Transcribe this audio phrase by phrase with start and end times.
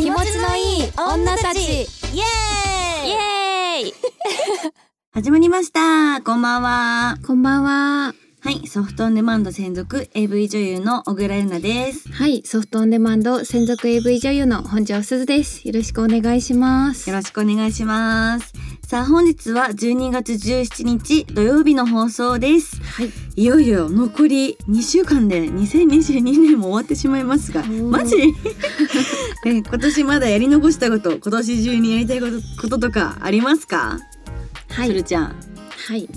[0.00, 1.60] 気持ちのいい女たち。
[1.60, 1.84] イエー
[3.04, 3.08] イ。
[3.08, 3.94] イエーイ。
[5.12, 6.22] 始まりました。
[6.22, 7.18] こんばんは。
[7.26, 12.10] こんばんははいソフトオンデマンド専属 AV 女優の小倉優奈です。
[12.10, 15.68] はいソフトオンデマンド専属 AV 女優の本庄すずです。
[15.68, 17.10] よろしくお願いします。
[17.10, 18.54] よろしくお願いします。
[18.86, 22.82] さあ本日は12月17日土曜日の放送です。
[22.82, 23.10] はい。
[23.36, 27.88] いよいよ残り2週間で2022年も終わってしまいますがー。
[27.88, 28.16] マジ？
[29.44, 32.32] え今年まだやり残したこと今年中にやりたいこと
[32.62, 34.00] こととかありますか、
[34.70, 34.88] はい。
[34.88, 35.36] つるちゃん。
[35.88, 36.08] はい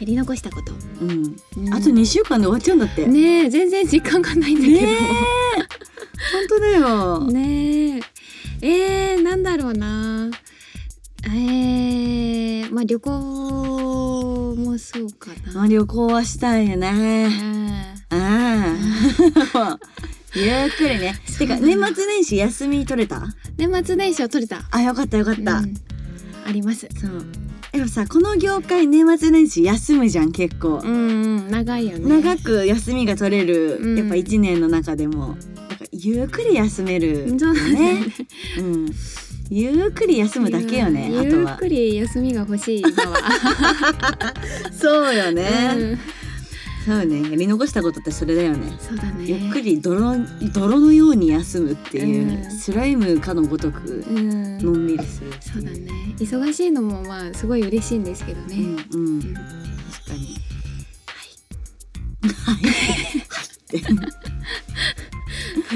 [0.00, 0.72] やり残したこと。
[1.00, 1.36] うん。
[1.56, 3.06] うんあと2週間で終わっちゃうんだって。
[3.06, 4.78] ね全然時間がないんだけど。
[4.78, 4.86] え。
[6.32, 8.02] 本当だよ、ねえ。
[8.60, 10.30] えー、なんだろうな。
[11.24, 15.52] えー、まあ旅行もそうかな。
[15.52, 17.28] まあ、旅行はしたいよね。
[18.10, 18.74] ああ
[19.54, 19.78] あ。
[20.34, 21.14] ゆっくりね。
[21.38, 23.22] てか年末年始休み取れた？
[23.56, 24.62] 年末年始は取れた。
[24.70, 25.74] あよかったよかった、うん。
[26.46, 26.88] あります。
[27.00, 27.26] そう
[27.72, 32.22] でもさこの業界年末年始休むじゃん結構、うんうん長いよね。
[32.22, 33.98] 長く休みが取れる、うん。
[33.98, 35.38] やっぱ一年の中でもなんか
[35.92, 38.00] ゆっくり休めるよそうだね。
[38.00, 38.06] ね、
[38.58, 38.86] うん、
[39.50, 41.50] ゆっくり休むだけよねうんあとは。
[41.50, 43.18] ゆっくり休みが欲しい今は、
[44.72, 45.98] そうよね、うん
[46.88, 47.30] そうね。
[47.30, 48.72] やり残したことってそれだよね。
[48.80, 49.26] そうだね。
[49.26, 52.50] ゆっくり泥の泥のように休むっていう、うん。
[52.50, 54.56] スライムかのごとくうん。
[54.58, 55.90] のんびりするそうだね。
[56.18, 59.18] 忙しいのもまあすごい嬉しいんですけどね、うんうん。
[59.18, 59.34] うん。
[59.34, 60.36] 確かに。
[62.22, 62.56] はい。
[62.56, 62.62] は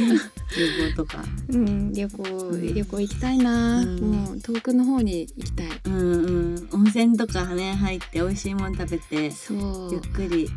[0.05, 0.09] い。
[0.09, 0.21] はい。
[0.55, 3.39] 旅行とかうん、旅行、ん旅行行きたい。
[3.39, 5.67] な、うんもう遠くの方に行きたい。
[5.85, 8.55] うんうん温泉とかね入って美味しい。
[8.55, 10.49] もの食べてそうゆっくり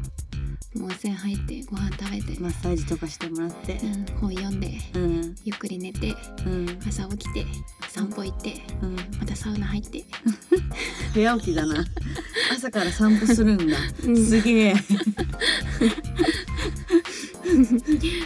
[0.75, 3.79] もう温泉入ってご飯食べて、マッサージとかしてもらって。
[3.81, 5.35] うん、本読んでうん。
[5.43, 6.13] ゆっくり寝て
[6.45, 6.79] うん。
[6.85, 7.45] 朝起きて
[7.87, 8.95] 散歩行ってうん。
[8.95, 10.03] またサウナ入って。
[11.13, 11.85] 早起きだな。
[12.51, 14.25] 朝から散歩するんだ、うん。
[14.25, 14.75] すげえ。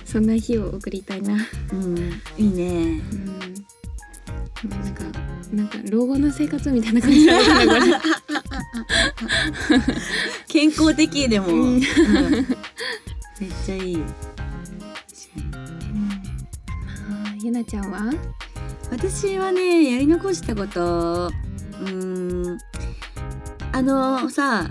[0.05, 1.37] そんな日を送りたいな。
[1.71, 1.97] うん。
[2.37, 3.01] いいね。
[3.11, 3.65] うん。
[4.67, 5.03] まあなんか
[5.51, 8.38] なんか老後の生活みたいな感じだなこれ
[10.47, 11.75] 健康的でも、うん。
[11.75, 11.79] うん。
[11.79, 11.85] めっ
[13.65, 14.03] ちゃいい。
[17.41, 18.13] ゆなちゃんは？
[18.91, 22.57] 私はねやり残したことうーん。
[23.71, 24.69] あのさ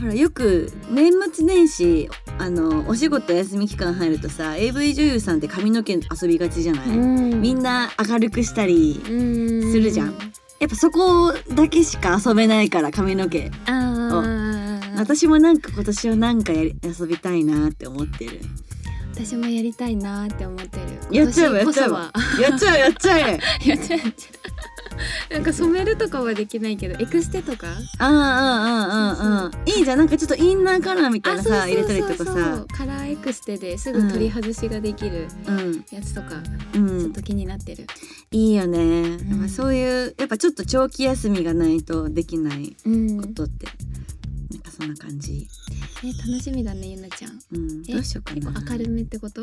[0.00, 7.40] ほらよく年末年始あのお仕事休み期間入るとさ AV 女優さんって髪の毛遊びがちじゃない、ん。
[7.40, 10.14] みんな明るくしたりすするじゃん
[10.60, 14.96] やっぱそこだけしか遊べないから髪の毛あー。
[14.98, 18.40] 私もなんか今年はなんかやり遊びたいなって思ってる
[19.18, 20.78] 私もやりたいなって思って
[21.10, 21.16] る。
[21.16, 23.96] やっちゃえばやっちゃえばやっちゃうやっちゃえやっちゃえ やっちゃ
[25.30, 27.66] えなんか染めるとかはできないけどエクステとか？
[27.98, 29.98] ああああああいいじゃん。
[29.98, 32.64] なんかちょっとインナーカラーみたいなさ入れたりとかさ。
[32.72, 35.26] カラーエクステですぐ取り外しができる
[35.90, 36.36] やつとか、
[36.74, 37.86] うん、ちょっと気になってる、
[38.32, 42.76] うん、いいよね、うん、そういうやっぱちょっと長期休みがないとできない
[43.20, 43.87] ことって、うん
[44.50, 45.46] なんかそんな感じ。
[46.04, 47.38] え楽しみだねゆなちゃん。
[47.52, 48.62] うんえどうしようかな。
[48.70, 49.42] 明るめってこと？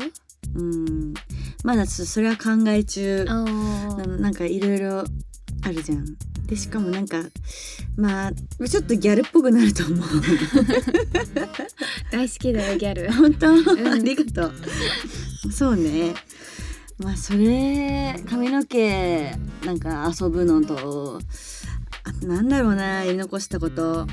[0.54, 1.14] うん
[1.64, 3.24] まだちょっとそれは考え中。
[3.28, 5.04] あななんかいろいろ
[5.62, 6.04] あるじゃん。
[6.46, 7.22] でしかもなんか
[7.96, 8.32] まあ
[8.68, 9.98] ちょっとギャルっぽくなると思う。
[12.10, 13.10] 大好きだよギャル。
[13.14, 13.88] 本当、ん。
[13.88, 15.52] ありがとう。
[15.52, 16.14] そうね。
[16.98, 19.34] まあそれ髪の毛
[19.64, 21.20] なんか遊ぶのと
[22.04, 24.06] あなんだろうなやり残したこと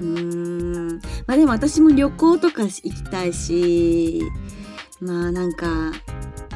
[0.00, 1.00] うーん。
[1.26, 4.22] まあでも私も旅行とか行きたいし
[5.00, 5.92] まあなんか、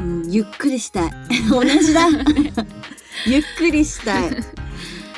[0.01, 1.11] うん、ゆっくりしたい。
[1.51, 2.09] 同じだ。
[3.27, 4.37] ゆっくりしたい。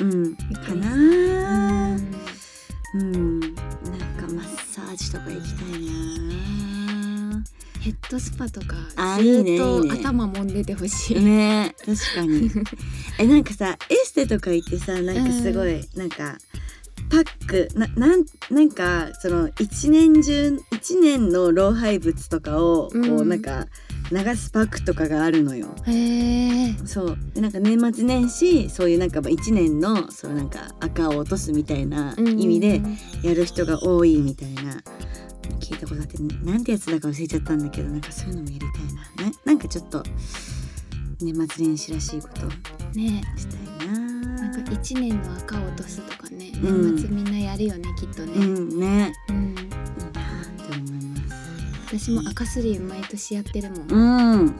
[0.01, 0.35] うん。
[0.35, 1.97] かな。
[2.95, 3.41] うん。
[3.41, 6.01] なんかマッサージとか行きたいな。
[7.81, 12.51] ヘッドスパとかあずっと頭揉んでてほしい、ね確かに。
[13.19, 16.37] えなんかさエステとか行ってさなんかすごい、なんか
[17.11, 23.67] パックななんなんかその一年中一年の老廃物とかをこう、うんなんか
[24.13, 25.69] 流すパックとかがあるのよ。
[25.87, 27.19] へえそう。
[27.35, 32.81] でなんか年末年始そういうなんかまあ一年のそうなんか赤を落とすみたいな意味で
[33.23, 34.83] やる人が多いみたいな。
[35.59, 39.31] 聞いたことあってなんてやつだか忘れちゃったんだけどなんかそういうのもやりたいな。
[39.31, 40.03] ななんかちょっと
[41.21, 42.47] 年末年始らしいこと
[42.99, 43.23] ね。
[43.37, 43.70] したい
[44.71, 46.97] ななんか一年の赤を落とすとかねうん。
[46.97, 49.13] 年末みんなやるよねきっとうね、んね。
[49.29, 49.65] うん、いいなっ
[50.57, 54.55] て思います私も赤すり毎年やってるもん、うん。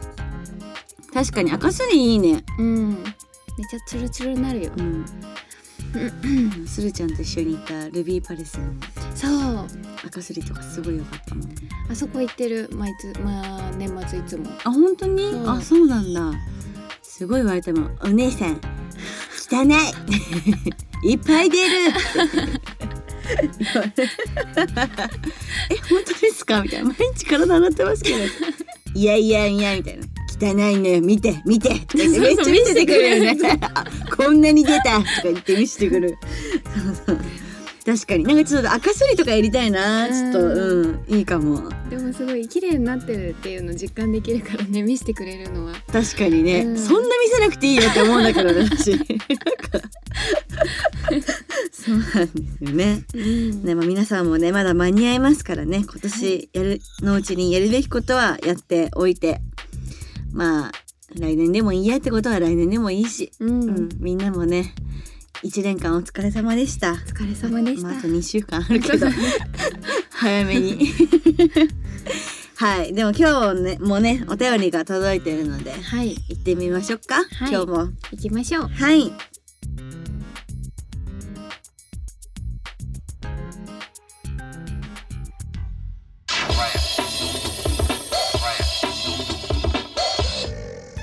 [1.13, 2.43] 確かに赤すりいいね。
[2.59, 2.89] うん。
[2.93, 4.71] めっちゃツルツルになるよ。
[4.77, 5.05] うん。
[6.67, 8.73] するちゃんと一緒に行ったルビーパレスの。
[9.15, 9.67] そう。
[10.05, 11.49] 赤すりとかすごい良かったもん。
[11.89, 14.47] あそこ行ってる毎つまあ年末いつも。
[14.63, 15.43] あ本当に、う。
[15.45, 16.33] んあそうなんだ。
[17.01, 18.59] すごい言われても「お姉さん
[19.49, 21.11] 汚い。
[21.11, 21.91] いっぱい出る!
[25.69, 28.17] 」え本当ですか?」みたいな「毎日体洗ってますけど」
[28.93, 30.05] いやいやいや」みたいな
[30.41, 31.01] 「汚いのよ。
[31.01, 33.37] 見て見て」めっちゃ見せてくるよね。
[33.61, 33.83] あ
[34.15, 34.99] こんなに出た。
[34.99, 36.15] とか言って見せてくる。
[36.75, 37.19] そうそう
[37.85, 38.23] 確かに。
[38.23, 40.07] なんかちょっと赤すりとかやりたいな。
[40.07, 41.15] ちょっとうん。
[41.15, 41.69] いいかも。
[41.89, 45.73] でもすごい綺麗になってるっていうの実感できるからね見せてくれるのは。
[45.91, 46.77] 確かにね、うん。
[46.77, 48.93] そんな見せなくていいよって思うんだけどね私。
[51.71, 53.03] そうなんですよね。
[53.13, 53.63] うん。
[53.63, 55.77] ねまあ、皆さんもねまだ間に合いますからね。
[55.79, 59.41] 今年やるのうちにやるべきことはやっておいて。
[60.33, 60.71] まあ
[61.19, 64.73] 来年でもいいやってことは来年でもいいし、うん、うん、みんなもね
[65.43, 66.91] 1年間お疲れ様でした。
[66.91, 69.07] お疲れ様でした、まあ、あと2週間あるけど。
[70.11, 70.87] 早めに。
[72.55, 72.93] はい。
[72.93, 76.15] でも今日ねもうねお便りが届いてるのではい。
[76.29, 77.51] 行ってみましょうか、はい。
[77.51, 77.89] 今日も。
[78.11, 78.67] 行きましょう。
[78.67, 79.11] はい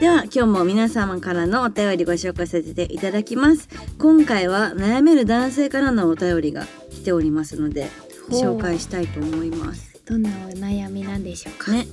[0.01, 3.69] では今日も皆様からのお便りご紹介させていただきます。
[3.99, 7.89] 今回は悩める男性からのお便りが来ておりますので
[8.31, 10.01] 紹介したいと思います。
[10.07, 11.73] どんなお悩みなんでしょうか？
[11.73, 11.79] ね。
[11.79, 11.87] はい。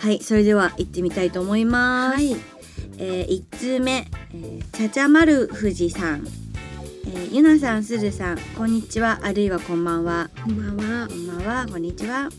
[0.00, 2.36] はいそれでは行ってみたいと思います、はい。
[2.96, 6.26] えー、1通目、えー、ちゃちゃまる富士さん、
[7.04, 9.20] えー、ゆなさんすずさんこんにちは。
[9.22, 10.30] あるいはこんばんは。
[10.42, 11.06] こんばんは。
[11.06, 11.66] こんばんは。
[11.70, 12.30] こんにちは。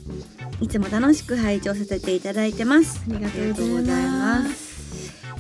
[0.59, 2.99] いつも楽しく拝聴させていただいてます。
[3.11, 4.70] ありがとうございます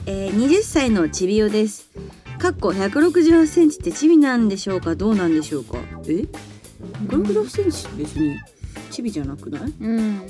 [0.05, 1.89] えー、20歳のちびおです。
[2.39, 4.95] かっこ168センチってチビなんでしょうか？
[4.95, 5.77] どうなんでしょうか？
[6.07, 6.25] え
[7.07, 8.37] ？168センチ別に
[8.89, 9.73] チビじゃなくない？
[9.79, 10.21] うん。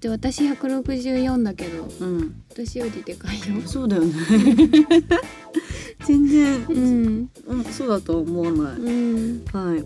[0.00, 2.42] で私164だけどうん。
[2.50, 3.60] 私よりでかいよ。
[3.66, 4.14] そうだよね。
[6.06, 7.30] 全然うん。
[7.46, 8.76] うん、そうだとは思わない。
[8.76, 9.44] うん。
[9.52, 9.84] はい、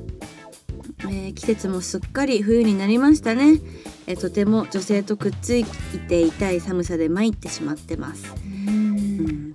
[1.11, 3.61] えー季節もすっかり冬になりましたね。
[4.07, 5.65] えーとても女性とくっつい
[6.09, 8.23] ていたい寒さで参ってしまってます。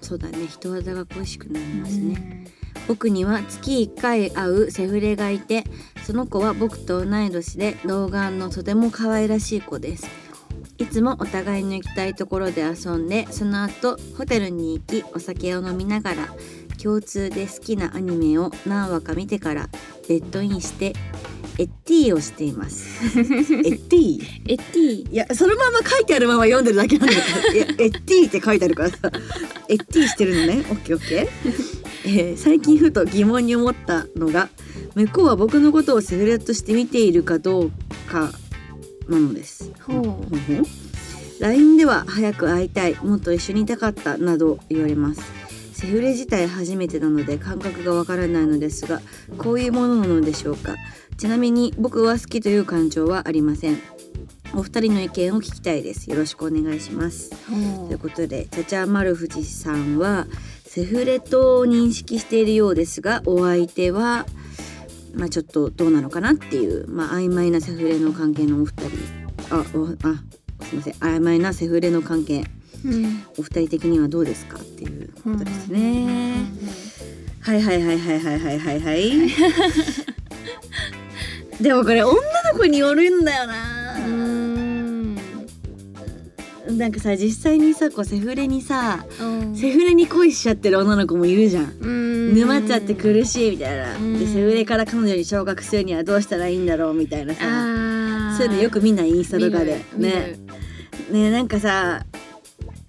[0.01, 0.47] そうだね。
[0.47, 2.15] 人肌が恋しくなりますね。
[2.15, 2.47] ね
[2.87, 5.63] 僕には月1回会うセフレがいて、
[6.03, 10.07] その子は僕と同い年で童顔のとても可愛らしい子です。
[10.79, 16.27] いつもお互いの行きたいところで遊んでその後ホテルに行きお酒を飲みながら
[16.81, 19.67] 共通で好きなアニメを何話か見てから
[20.07, 20.93] ベッドインして
[21.59, 22.87] エッティをしています。
[23.19, 27.57] エッティエッティいやそのまま書いてあるまま読んでるだけなんだけど。
[27.57, 28.97] い やエッティって書いてあるからさ。
[29.67, 30.65] エッティしてるのね。
[30.69, 31.53] オッケーオッケー、
[32.05, 34.49] えー最近ふと疑問に思ったのが
[34.95, 37.71] 向こうは僕のことをセフレとして見ているかどう
[38.09, 38.31] か
[39.09, 39.69] なのです。
[39.81, 39.99] ほ
[40.31, 41.41] う。
[41.43, 45.21] LINE では早く会いたいもっと一緒にいたかったなど言われます。
[45.73, 49.01] セフレ自体初めてなので感覚がわからないのですが
[49.37, 50.75] こういうものなのでしょうか？
[51.19, 53.81] ちなみに僕は好きという感情はありません。
[54.55, 56.09] お二人の意見を聞きたいです。
[56.09, 57.31] よろしくお願いします。
[57.45, 60.27] ほということでちゃちゃまる富士さんは
[60.63, 64.25] セフレと認識しているようですがお相手は
[65.13, 68.87] まあちょっとどうなのかなっていうまあ曖昧なセフレの関係のお二人。
[69.51, 70.93] あおあすいません。
[70.93, 72.45] 曖昧なセフレの関係。
[72.85, 73.25] ううん。
[73.37, 76.45] お二人的にはどうですかっていうことですね。
[77.41, 79.11] はいはいはいはいはいはいはいはい。
[81.61, 82.19] でもこれ女の
[82.57, 83.97] 子によるんだよな。
[84.05, 85.17] うん
[86.77, 91.73] なんかさ実際にさこうセフレにさうんセフレに恋しちゃってる女の子もいるじゃん。
[91.81, 93.97] うん沼っちゃって苦しいみたいな。
[93.97, 97.39] うんでセフレから彼女に昇格するにはどうしたらいいんだろうみたいなさ。
[98.37, 100.37] そういうのよく見ないインスタとかでね。
[101.11, 102.05] ねなんかさ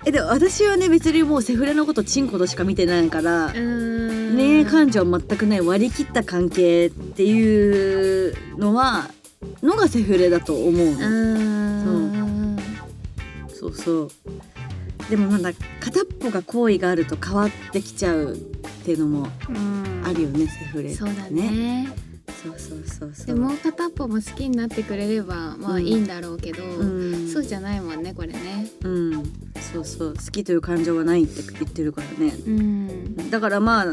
[0.04, 3.52] えでも私はね別にもうセフレのことチンコとしか見てないから
[4.34, 9.10] 恋愛感情全くない割り切った関係っていうのは
[9.62, 11.98] のがセフレだと思ううの、
[12.54, 12.58] ん
[13.52, 13.74] そう。
[13.74, 14.10] そう
[15.08, 18.36] でもまだ片っぽが好意があると変わってきちゃうっ
[18.84, 20.02] ていうのもうん。
[20.04, 21.88] あるよね、セフレってそうだね
[22.30, 23.26] そうそうそうそう。
[23.26, 25.86] でもう片っぽも好きになってくれればまあうん。
[25.86, 27.28] いいんだろうけど、うん。
[27.28, 28.68] そうじゃないもんねこれね。
[28.82, 29.32] うん。
[29.72, 30.14] そうそう。
[30.14, 32.32] 好きという感情はないって言ってるからね。
[32.46, 33.30] うん。
[33.30, 33.86] だからまあ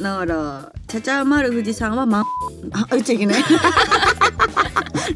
[0.00, 2.24] だからちゃちゃまる富士さんはま
[2.72, 3.42] あ言っちゃいけない。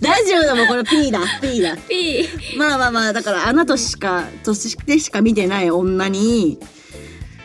[0.00, 0.84] 大丈ジオでもこれ。
[0.84, 1.20] P だ。
[1.40, 1.76] P だ。
[1.76, 6.58] P まあまあまあだからあなたしかとしてしか見てない女に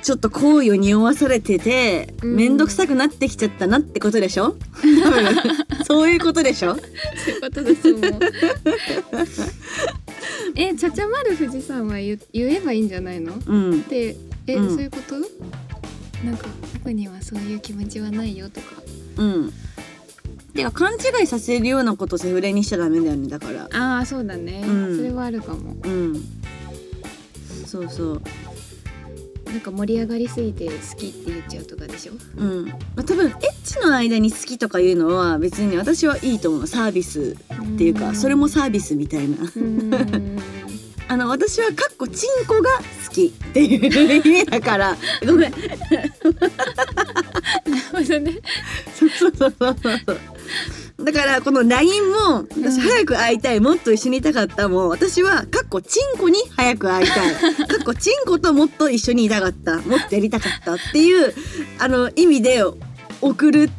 [0.08, 2.36] ちょっと好意を匂わされててうん。
[2.38, 4.56] 面倒くさくなってきちゃったなってことでしょ？
[5.04, 5.36] 多分。
[5.84, 6.76] そういうことでしょ？
[6.76, 8.20] そういうことだと思う。
[10.56, 13.34] えちゃちゃまる富士山は言言えばいいんじゃないの？
[13.46, 13.84] うん。
[13.84, 14.16] で
[14.48, 14.70] え、うん。
[14.70, 15.16] そういうこと？
[16.26, 18.68] なんか僕にはそういう気持ちはないよとか。
[19.18, 19.54] うん。
[20.54, 23.68] てか勘違いさせるようなことセフレにしちゃダメだよねだから。
[23.74, 24.96] ああそうだね、うん。
[24.96, 25.76] それはあるかも。
[25.84, 26.16] うん。
[27.66, 28.22] そうそう
[29.58, 32.14] なんか盛り上がりすぎて好きって言っちゃうとかでしょ？
[32.38, 32.66] うん。
[32.68, 36.68] まあ、多分エッチの間に好きとかいうのは別に私はいいと思う。
[36.68, 37.36] サービス
[37.76, 39.38] っていうかそれもサービスみたいな。
[39.56, 40.40] うん
[41.10, 42.70] あの私はかっこチンコが
[43.08, 44.98] 好きっていう意味だから。
[45.26, 45.52] ごめん。
[45.52, 46.12] なる
[47.92, 48.40] ほどね。
[48.94, 50.20] そうそうそうそう
[51.06, 57.34] だからこの LINE も私うん早く会いたいもっと一緒にいたかったもう私はかっこチンコに早く会いたい。
[57.68, 59.78] かっこチンコともっと一緒にいたかった。
[59.78, 61.34] もっとやりたかったっていう
[61.80, 62.64] あの意味で
[63.22, 63.70] 送る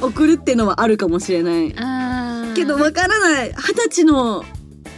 [0.00, 1.74] 送るっていうのはあるかもしれない。
[2.54, 3.52] けどわからない。
[3.56, 4.44] 二十歳の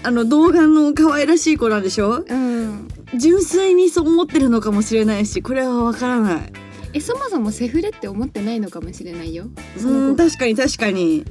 [0.02, 2.24] あの動画の可愛らしい子なんでしょ？
[2.26, 2.88] うん。
[3.18, 6.52] 純粋にそう思ってるのかもしれないしこれはわからない。
[6.92, 9.46] えそもそもセフレって思ってないのかもしれないよ。
[9.76, 11.24] そうん確かに確かに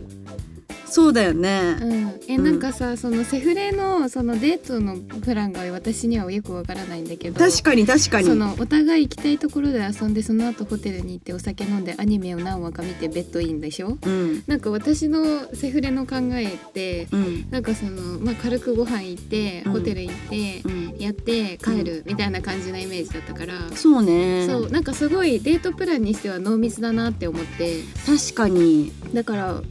[0.89, 1.77] そうだよね。
[1.81, 2.43] うん、えうん。
[2.43, 8.27] なんかさそのセフレのそのデートのプランが私にはよくわからないんだけど確かに確かに。
[8.27, 13.97] そのお互い行きたいところで遊んでその後ホテルに行ってお酒飲んでアニメを何話か見てベッドインでしょ？
[14.01, 14.43] うん。
[14.47, 17.47] なんか私のセフレの考えってうん。
[17.51, 19.71] なんかその、まあ、軽くご飯行ってうん。
[19.73, 20.95] ホテル行って、うん。
[20.97, 24.47] やって帰るみたいな感じなイメージだったから、そうね。
[24.47, 27.81] そうなんかすごいデートプランにしては濃密だなって思って。
[28.05, 28.91] 確かに。
[29.13, 29.61] だから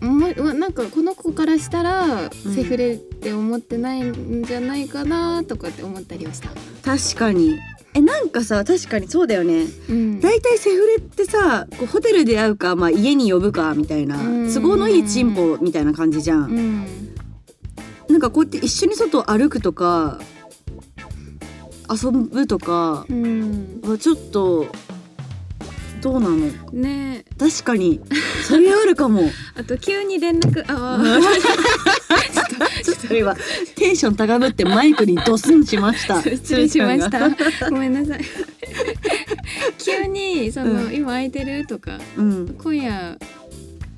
[0.00, 0.72] なん。
[0.72, 4.44] かこの子からしたらセフレって思ってないん。
[4.44, 6.48] じゃないかなとかって思ったりはした。
[6.82, 7.58] 確かに
[7.94, 8.28] えなん。
[8.30, 10.20] かさ確かにそうだよねうん。
[10.22, 10.28] セ
[10.70, 14.16] フレってさこうホテルで会うか、まあ、家に呼ぶかみたいな
[14.52, 16.44] 都合のいいチンポみたいな感じじゃん。
[16.50, 16.86] うん。
[18.08, 18.20] なん。
[18.20, 20.18] かこうやって一緒に外歩くとか
[21.92, 23.80] 遊ぶとかうん。
[23.82, 24.66] はちょっと
[26.00, 26.36] どうなの？
[26.72, 27.24] ね。
[27.26, 28.00] え確かに。
[28.46, 29.30] それあるかも。
[29.54, 31.00] あと急に連絡あ
[32.84, 33.34] ちょっと今
[33.74, 38.20] テンション高ぶってマイクにドスンしましたあ失礼しましたごめんなさい
[39.78, 43.18] 急にその、うん今空いてるとかうん今夜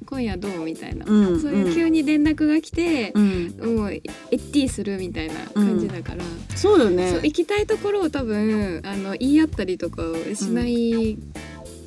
[0.07, 6.23] 今夜どうみたいな、うんそういう急に連絡が来てう、んもうエッティするみたいな感じだから、
[6.55, 10.03] そうそうよね行きたいところを多分あの言い合ったりとか
[10.35, 11.17] しない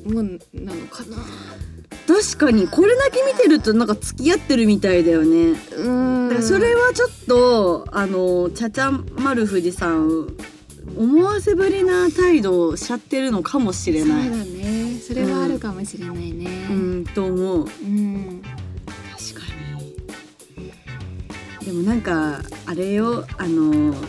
[0.06, 1.16] もんなのかな。
[2.06, 5.58] 確かにこれだけ見てるとなんか付き合ってるみたいだよね。
[5.76, 6.28] うん。
[6.28, 10.28] だからそれはちょっとあのちゃちゃまる富士山
[10.96, 14.98] 思わせぶりな態度をしちゃってるのかもしれそうだないね。
[15.00, 16.66] それはあるかもしれないね。
[16.70, 17.66] うんと思う。
[17.66, 18.42] うん。
[19.34, 19.46] 確か
[21.60, 21.66] に。
[21.66, 24.00] でもなんかあれよあの好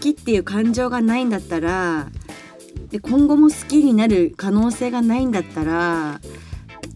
[0.00, 2.08] きっていう感情がないんだったら
[2.90, 6.20] で今後も好きになる可能性がないんだったら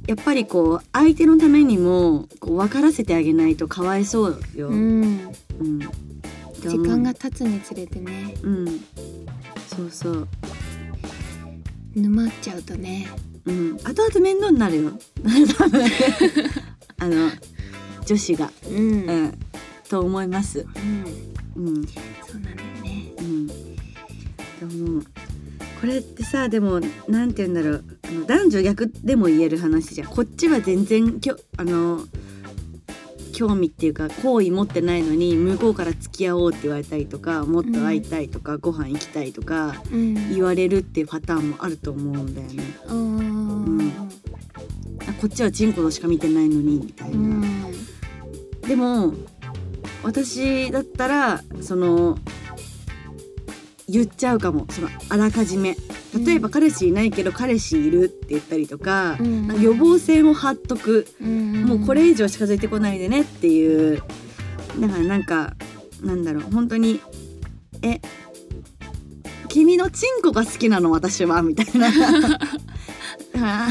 [0.06, 4.68] やっぱりこう相手のためにもこう分からせてあげないとかわいそうよ。
[4.68, 5.02] ううん。
[5.02, 5.30] ん、っ
[6.60, 8.34] て時間が経つにつれてね。
[8.42, 8.66] うん。
[9.68, 10.28] そうそう。
[11.94, 13.08] 沼っちゃうとね。
[13.44, 13.76] うん。
[13.84, 14.92] 後々面倒になるよ。
[16.98, 17.30] あの
[18.04, 19.24] 女子が、うん、ううん。
[19.26, 19.38] ん、
[19.88, 20.66] と思います。
[21.56, 21.86] うん。
[21.86, 23.12] そうなんだよね。
[23.18, 23.54] うん、で
[24.96, 25.02] も
[25.82, 27.84] これってさでもなんて言うんだろう。
[28.04, 30.08] あの男女逆でも言える話じゃん。
[30.08, 32.06] こっちは全然きょあの
[33.32, 40.32] 興味っていうか好意持ってないのに向こうから付き合おうって言われたりとかもっと会いたいとか、ご飯行きたいとかうん。
[40.32, 42.62] 言われるっていうパターンもあると思うんだよね。
[42.86, 43.90] あー。
[45.08, 47.16] あこっちはチンコしか見てないのにみたいな。
[47.16, 47.72] うん。
[48.60, 49.14] でも
[50.04, 52.18] 私だったらその
[53.88, 54.66] 言っちゃうかも。
[54.70, 55.76] そのあらかじめ。
[56.24, 64.02] 例えばうん彼氏いないけど彼氏いるって言ったりとか,、うん予防線を張っとく、うんもうこれ以上近づいてこないでねっていう。
[64.78, 65.54] だからなんか
[66.02, 66.42] なんだろう。
[66.52, 67.00] 本当に
[67.82, 68.00] え
[69.48, 71.42] 君のチンコが好きなの私は？
[71.42, 71.90] みたいな。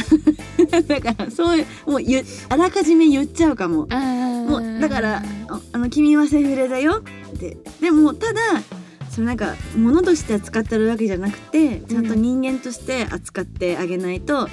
[0.87, 3.87] だからそういうもう言うあらかじめ言っちゃうかも。
[3.87, 7.03] もうだからああの君はセフレだよ
[7.33, 7.57] って。
[7.79, 8.41] でもただ
[9.11, 14.49] そのなんか物として扱ってるわけじゃなくてちゃんと人間として扱ってあげないと、後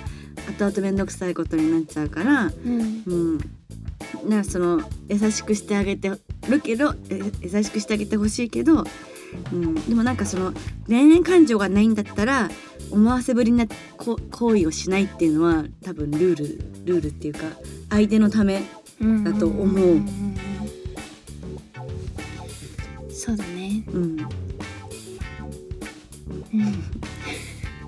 [0.61, 3.03] 々面倒くさいことになっちゃうから、うん。
[3.07, 3.15] う
[4.27, 6.11] ん、なその優しくしてあげて
[6.49, 8.85] るけどえ優しくしてあげてほしいけど、
[9.53, 10.53] うん、でもなんかその
[10.88, 12.50] 恋愛感情がないんだったら
[12.91, 16.45] 思わせぶりなこ行為をしないっていうのは多分ルール
[16.85, 17.41] ルールっていうか
[17.91, 18.62] 相手のため
[19.25, 19.95] だと思う。
[19.95, 19.99] ん。
[19.99, 20.38] ん。
[23.11, 23.85] そうだね。
[23.93, 24.48] うん
[26.52, 26.62] うん。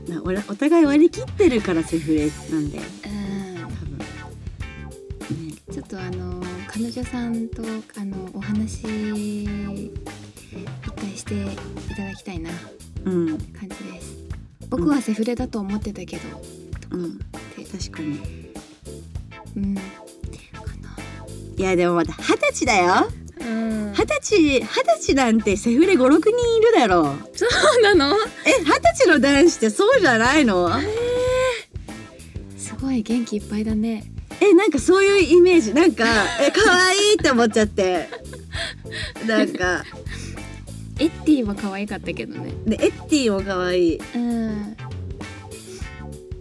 [0.15, 3.61] なおらお互い割り切ってるからセフレなんだようん。
[3.61, 3.99] 多分。
[3.99, 7.63] ねちょっとあの彼女さんと
[7.97, 8.83] あのお話
[9.45, 9.51] 一
[10.97, 11.47] 回してい
[11.95, 12.51] ただきたいな。
[13.05, 13.39] うん。
[13.39, 14.17] 感じです。
[14.69, 16.23] 僕はセフレだと思ってたけど、
[16.93, 17.19] うん。
[17.71, 18.19] 確かに。
[19.57, 19.81] うん、か
[21.57, 23.11] いやでもまだ二十歳だよ。
[23.41, 24.67] 二十歳二十
[25.01, 27.01] 歳なんてセフレ56人いるだろ
[27.33, 27.39] う。
[27.39, 27.47] そ
[27.79, 28.15] うなの？
[28.47, 30.71] え二十歳の男子ってそうじゃないの？
[32.57, 34.05] すごい元気いっぱいだね。
[34.41, 35.75] えなんかそういうイメージ。
[35.75, 36.05] なんか
[36.41, 38.09] え可愛いって思っちゃって。
[39.27, 39.85] なんか。
[40.99, 42.53] エッティも可愛かったけどね。
[42.67, 44.01] でエッティも可愛い。
[44.15, 44.77] うん。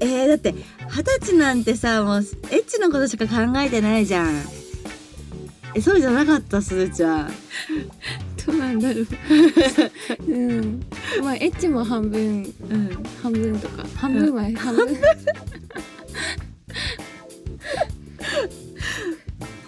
[0.01, 0.53] えー、だって
[0.89, 4.41] 二十歳なんてさもうエッチのことしか考えてないじゃん
[5.75, 7.31] えそうじゃなかったすずちゃん。
[8.45, 9.07] どうなんだろう。
[10.27, 10.83] うん。
[11.21, 13.85] まあエッチも半分うん半分とか。
[13.95, 14.97] 半分は半分。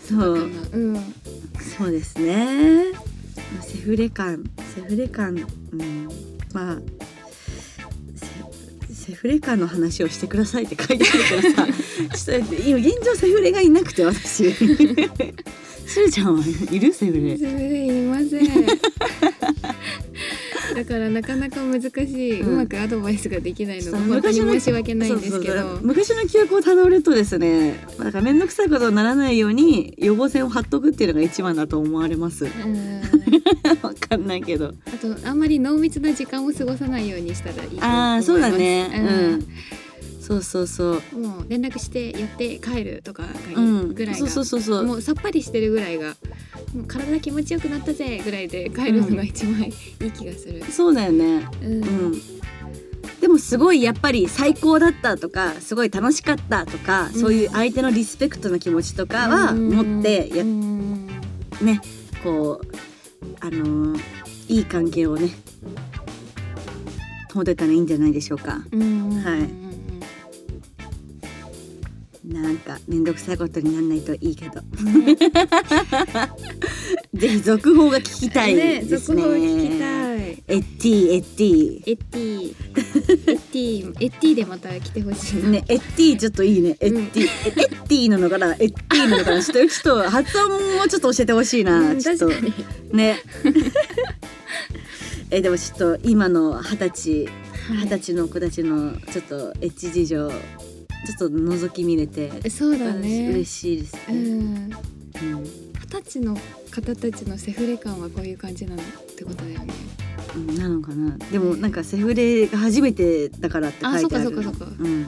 [0.08, 0.52] そう。
[0.74, 1.14] うん。
[1.78, 2.86] そうですね。
[3.62, 4.44] セフレ感。
[4.76, 5.36] セフレ感。
[5.74, 6.08] うん。
[6.54, 6.78] まあ
[8.90, 11.68] セセフレ感の話をしてくださいって書いてあるからさ。
[12.18, 14.46] ちょっと今現状セフレがいなくて私
[15.86, 16.36] すずちゃん。
[16.36, 16.94] はいる？
[16.94, 18.42] セフレセフレいません。
[20.76, 25.80] だからなかなか難しい、ううんまくアドバイスができないのが本当に昔の申し訳ないんですけど。
[25.82, 32.46] 昔の記憶をたどるとですねだから面倒くさいことにならないように予防線を張っとくっていうのが一番だと思われます。
[32.46, 33.02] うん。
[33.82, 34.74] わかんないけど。
[34.86, 37.86] あとあんまり濃密な時間を過ごさないようにしたらいいと思います。
[37.86, 38.90] ああそうだね。
[38.94, 38.98] う
[39.38, 39.48] ん
[40.32, 41.02] そうそうそう。
[41.16, 44.86] うんもう連絡してやって帰るとかがいうんいぐらいが、そうそうそうそう。
[44.86, 46.16] もうさっぱりしてるぐらいが
[46.74, 50.64] もう体気持ちよくなったぜぐらいで帰るのが一番いい気がする。
[50.72, 51.48] そうだよね。
[51.62, 51.74] うん。
[51.84, 52.14] うん。
[53.20, 57.20] でもすごいやっぱり最高だったとかすごい楽しかったとか、うん。
[57.20, 61.08] そういう相手のリスペクトの気持ちとかは持ってや、うん。
[61.62, 61.82] ね
[62.24, 62.68] こう
[63.42, 64.02] あのー
[64.48, 65.30] いい関係をね
[67.34, 68.64] 保てたらいいんじゃないでしょうか。
[68.72, 69.12] うん。
[69.24, 69.71] はい
[72.32, 75.16] なんかめんどくさいことにならないといいけど、ね。
[77.14, 79.22] ぜひ続報が聞きたいねですね。
[79.22, 80.44] 続報聞きたい。
[80.48, 81.82] エッティエッティ。
[81.86, 82.50] エッティ。
[82.50, 82.54] エ
[83.34, 85.50] ッティエッティでまた来てほしいな。
[85.50, 86.78] ねエッティちょっといいね。
[86.80, 88.54] エッティ、えエッティなのかな？
[88.54, 89.44] エッティなのかな？
[89.44, 92.30] ちょっとちょっと発音もちょっと教えてほしいな、うんちょっと。
[92.92, 93.22] ね。
[95.32, 100.32] えでもちょっと今の二十歳はい二十歳の子たちのちょっとエッチ事情
[101.06, 103.30] ちょっと覗き見れてそうだね。
[103.30, 104.02] 嬉しいですね。
[104.10, 104.16] うん。
[104.16, 104.72] うん
[105.92, 106.38] 二十歳の
[106.72, 108.86] 方たちのセフレ感はこういう感じなのっ
[109.18, 109.74] てことだよね。
[110.36, 115.06] うんなのかなでもなんかセフレが初めてだからって書いてあるあそっかそっかそっかうん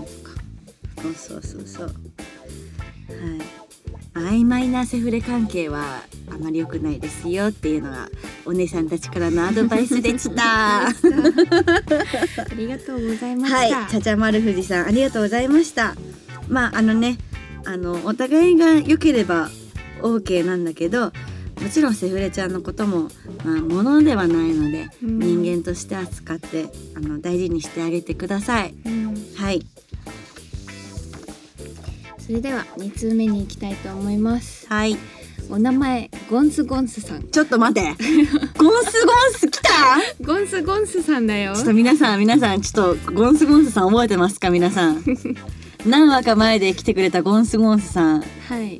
[1.01, 3.62] そうそうそうそうはい
[4.13, 8.09] 曖昧なセフレ関係はあまり良くないですよっていうのが
[8.45, 10.87] お姉さんたちからのアドバイスでした。
[10.87, 10.93] あ
[12.55, 13.57] りがとうございました。
[13.57, 15.95] はいちゃちゃ丸富士さんありがとうございました。
[16.47, 17.17] まああのね
[17.65, 19.49] あのお互いが良ければ
[20.01, 21.05] OK なんだけど
[21.61, 23.09] もちろんセフレちゃんのことも
[23.43, 25.19] まあものではないので、うん。
[25.19, 28.75] 人間として扱ってあの大事にしてあげてください。
[28.85, 29.15] うん。
[29.35, 29.65] はい
[32.25, 34.65] それでは二通目に行きたいと思います。
[34.67, 34.97] はい
[35.49, 37.23] お名前ゴンスゴンスさん。
[37.27, 37.89] ちょっと待って
[38.57, 39.69] ゴンスゴンス来た？
[40.25, 41.65] ゴンスゴンスさんだよちょっ。
[41.65, 44.49] と皆さん皆さんちょっとゴンスゴンスさん覚えてますか？
[44.49, 45.03] 皆さん
[45.85, 48.79] 何話か前で来てくれたゴンスゴンスさんはい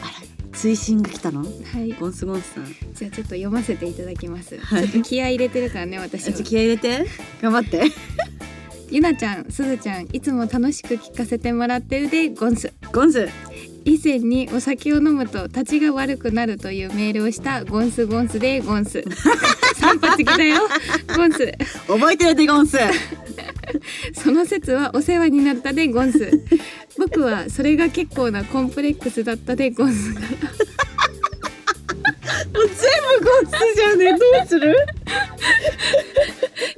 [0.00, 0.12] あら
[0.58, 1.40] 追伸が来たの？
[1.42, 1.46] は
[1.80, 1.92] い。
[1.92, 4.56] ゴンスゴンスさんじゃあちょっと読ませていただきます。
[4.58, 6.32] はいちょっと気合い入れてるからね私。
[6.42, 7.06] 気合い入れて
[7.42, 7.82] 頑張って
[8.92, 12.74] ゆなちゃん、すずちゃん、いつも楽しく聞かせてもらってるでゴンス。
[12.92, 13.26] ゴンス
[13.86, 19.02] 以前にお酒を飲むと立ちが悪くなるというメールをしたゴンスゴンスでゴンス。
[19.80, 20.68] 三発来たよ。
[21.16, 21.52] ゴンス。
[21.86, 22.76] 覚えてるでゴンス
[24.22, 26.30] その説はお世話になったでゴンス。
[26.98, 30.10] 僕はそれが結構なコンプレックスだったでゴンス。
[30.12, 30.22] もう
[32.52, 32.74] 全
[33.20, 34.76] 部ゴンスじゃねどうする？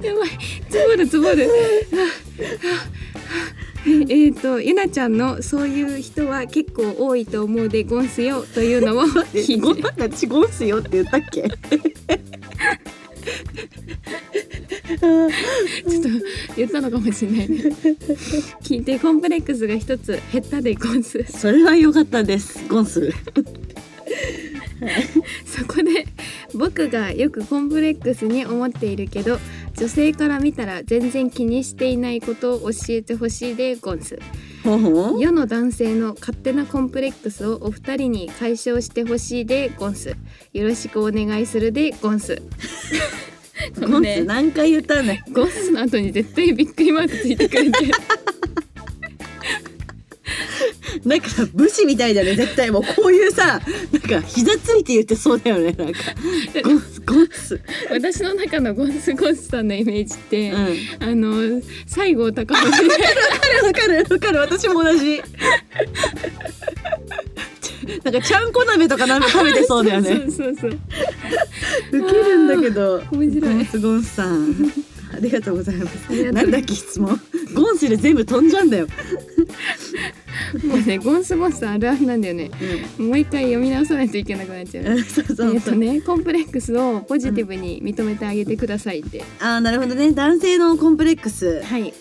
[0.01, 0.29] やばい、
[0.75, 1.49] つぼるつぼる。
[4.09, 9.83] えっとゆなちゃんのそういう人は結構多いと思うでゴンスよというのを聞いて。
[9.83, 11.43] 私ゴンスよって言ったっけ？
[11.43, 11.49] ちょっ
[16.01, 16.09] と
[16.57, 17.57] 言ったのかもしれないね。
[18.63, 21.23] 聞いてコンプレックスが一つ減ったでゴンス。
[21.23, 23.13] それは良かったですゴンス
[25.45, 26.05] そこで
[26.53, 29.39] 僕がよくコンプレックスに思っているけど
[29.77, 34.19] 女性から見たら全然気にしていないことを教えてほしいでゴンス。
[35.19, 40.15] 世の男性の勝手なコンプレックスをお二人に解消してほしいでゴンス。
[40.53, 42.41] よろしくお願いするでゴンス。
[43.79, 47.91] こゴンス何回言ったんだよゴンスの後に絶対びっくりマークついてくれて
[51.05, 52.83] なんか武士みたいだね絶対もう。
[52.83, 53.59] こういうさ
[53.91, 55.99] なんか膝ついて言ってそうだよねなんか。
[56.63, 57.61] ゴンスゴンス。
[57.89, 61.03] 私の中のゴンスゴンスさんのイメージって、うん。
[61.03, 62.93] あの西郷隆盛で。
[63.65, 65.21] わかるわかる私も同じ。
[68.03, 70.25] なんかちゃんこ鍋とかなんか食べてそうだよね。
[70.25, 70.79] そうそうそう
[71.91, 73.03] ウケるんだけど。
[73.11, 73.53] 面白い。
[73.53, 74.55] ゴンスゴンスさん
[75.15, 76.31] ありがとうございます。
[76.31, 77.19] なんだっけ質問。
[77.53, 78.87] ゴンスで全部飛んじゃうんだよ、
[80.67, 82.51] もうねゴンスゴンスあるあるなんだよね。
[82.97, 84.85] もう一回読み直さないといけなくなっちゃう。
[84.95, 85.53] うん、そうそう。
[85.53, 90.11] えっそう、とねコンプレックスをポジティブに認めてあげてくださいって、あーなるほどね。
[90.11, 91.61] 男性のコンプレックス。
[91.61, 91.93] はい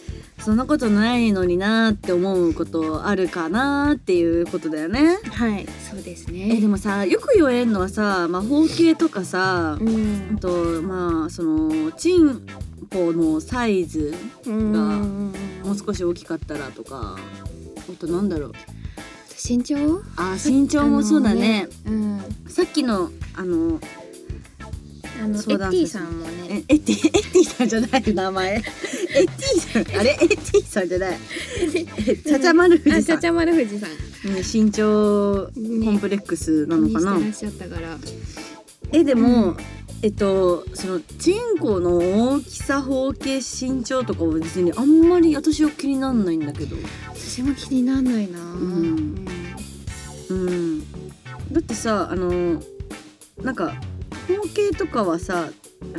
[0.44, 5.18] そんなことないのになーって思うことあるかなーっていうことだよね。
[5.32, 10.34] はいそうですえねでもさよく言われるのはさ魔法系とかさ、うん。
[10.36, 12.46] あとまあそのチン
[12.90, 15.32] ポのサイズうん。
[15.64, 18.52] もう少し大きかったらとかあとなんだろう。
[19.42, 19.76] 身長？
[20.16, 21.68] あー身長もそうだね。
[21.86, 22.24] あのね。
[22.48, 23.80] さっきのあのうん
[25.22, 28.62] あのエッティさんもえねエッティエッティさんじゃない名前
[29.14, 30.10] エッティさんあれ？
[30.10, 31.18] エッティさんじゃない。
[32.06, 33.00] えちゃちゃ丸藤さん。
[33.00, 33.90] あちゃちゃ丸藤さん。
[33.90, 33.96] うん
[34.36, 37.98] 身長コンプレックスなのかな、にしてらっしゃったから。
[38.92, 39.56] えでも、うん
[40.02, 41.98] えっとそのチンコの
[42.32, 46.76] 大きさ方形身長とかは別にあんまり私は気になんないんだけど。
[47.14, 49.26] 私も気にならないな、ん。
[50.30, 50.80] うん。
[51.52, 52.62] だってさあの
[53.42, 53.74] なんか
[54.28, 55.48] 方形とかはさ、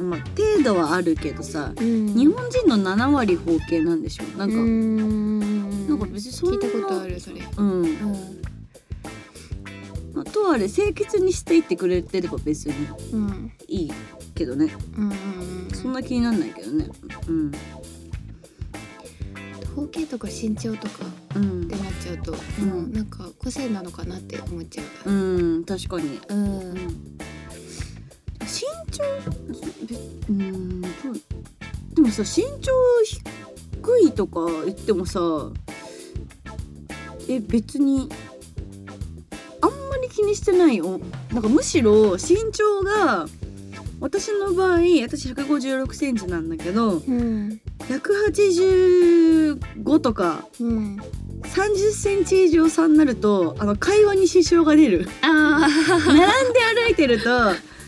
[0.02, 2.14] まあ、程度はあるけどさうん。
[2.16, 5.88] 日本人の7割方形なんでしょなんか、うん。
[5.88, 7.42] なんか別にそんな聞いたことあるそれ。
[7.58, 7.82] うん。
[7.82, 8.42] うん。
[10.14, 12.74] まあ、とあれ清潔にしていってくれてれば別に
[13.14, 13.52] うん。
[13.68, 13.92] いい
[14.34, 14.74] けどね。
[14.98, 15.16] うんうん
[15.74, 16.88] そんな気になんないけどね。
[17.28, 17.52] うん。
[19.74, 21.64] 統計とか身長とかうん。
[21.64, 22.70] ってなっちゃうと、うん。
[22.70, 26.20] もうなんか個性なのかなって思っちゃううん確かに。
[26.30, 26.60] うん。
[26.60, 26.74] うん。
[28.46, 29.04] 身長
[29.45, 29.45] べ
[30.30, 31.14] うんそう。
[31.96, 32.72] でもさ身長
[33.04, 35.20] 低いとか言ってもさ
[37.30, 38.10] え別に
[39.62, 41.00] あんまり気にしてないよ。
[41.32, 43.28] なんかむしろ身長が
[44.00, 47.60] 私の場合私1 5 6センチなんだけどうん。
[47.88, 50.98] 185とかうん
[51.44, 55.08] 30センチ以上差になるとあの会話に支障が出る。
[55.22, 57.30] あ並んで歩いてると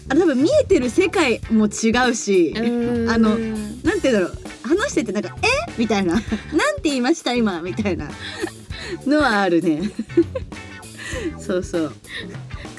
[0.09, 2.59] あ多分見えてる世界も違うし、あ
[3.13, 4.37] あのなんて言うんだろう。
[4.67, 5.71] 話しててなんか「え？
[5.77, 8.09] みたいな「なんて言いました今」みたいな
[9.05, 9.91] のはあるね。
[11.39, 11.93] そうそう。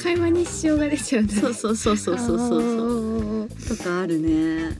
[0.03, 1.29] 会話に支障が出ちゃうね。
[1.35, 2.39] そうそうそうそうそうそう。
[2.39, 4.79] そううとかあるね。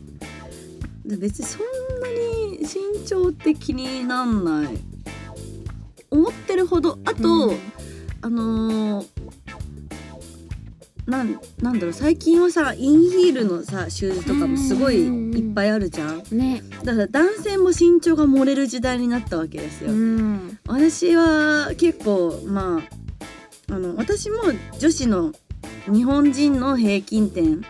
[1.05, 1.63] 別にそん
[2.01, 4.79] なに身長って気になんない。
[6.11, 6.99] 思ってるほど。
[7.05, 7.55] あと、
[8.21, 9.07] あのー
[11.09, 16.23] なんなんだろう最近はさインヒールのさシューズとかもすごいいっぱいあるじゃん。
[16.31, 16.63] ね。
[16.85, 20.59] だから男性も身長が漏れる時代になったわけですよ、うん。
[20.67, 22.83] 私は結構ま
[23.69, 24.43] ああの私も
[24.79, 25.33] 女子の
[25.91, 27.65] 日本人の平均点100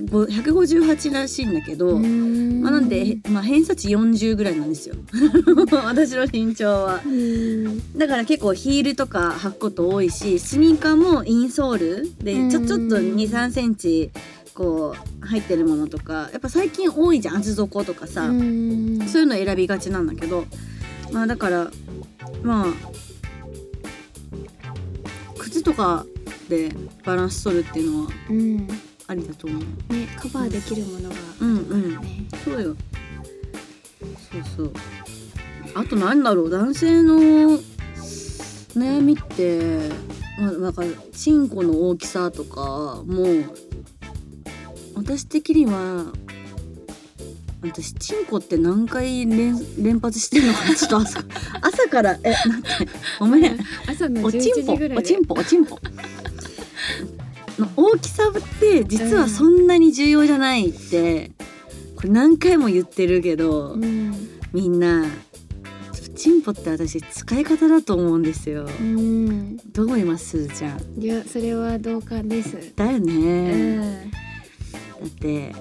[0.00, 4.94] 158らしいんだけど、まあ、なんで、まあ、偏差値40ぐらいなんですよ。
[5.84, 7.02] 私の身長は。
[7.04, 7.98] うん。
[7.98, 14.10] だから結構ヒールとか履くこと多いしスニーカーもインソールでちょちょっと2 3センチ
[14.54, 19.00] こう入ってるものとかやっぱ最近多いじゃん厚底とかさ、うん。
[19.06, 20.46] そういうの選びがちなんだけど。
[21.12, 21.70] まあだから
[22.42, 22.66] まあ
[25.38, 26.06] 靴とか
[26.48, 26.72] で
[27.04, 28.66] バランス取るっていうのはうん。
[28.66, 29.62] ねありだと思う。
[30.16, 31.16] カバーできるものが。
[31.40, 31.90] うんうん。
[32.00, 32.26] ね。
[32.44, 32.76] そうよ。
[34.32, 34.72] そうそう。
[35.74, 36.50] あとなんだろう。
[36.50, 37.18] 男性の
[38.74, 39.90] 悩みって
[40.38, 43.26] まあなんかチンコの大きさとかも
[44.94, 46.06] 私的には
[47.62, 50.74] 私チンコって何回連連発してんのかな？
[50.74, 51.22] ちょっと朝
[51.60, 52.68] 朝からえなんて。
[53.20, 53.58] ごめん。
[53.86, 54.96] 朝の11おちんぽ時ぐらいで。
[54.96, 55.34] おちんぽ。
[55.34, 55.78] おちんぽ
[57.58, 61.30] の大きさって実はそんなに重要じゃないって、
[61.96, 65.06] これ何回も言ってるけど、うんみんな
[66.14, 68.64] チンポって私使い方だと思うんですよ。
[68.64, 70.30] うんどう思います？
[70.30, 71.02] すずちゃん。
[71.02, 72.72] いやそれは同感です。
[72.76, 74.10] だようね、ん。
[74.10, 74.16] だ
[75.06, 75.54] って